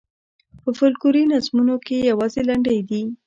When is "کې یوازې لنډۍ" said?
1.85-2.79